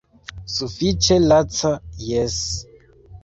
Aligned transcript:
Sufiĉe 0.53 1.17
laca, 1.31 1.73
jes. 2.07 2.39